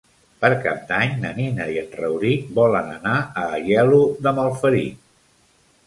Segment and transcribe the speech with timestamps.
[0.45, 5.11] Per Cap d'Any na Nina i en Rauric volen anar a Aielo de Malferit.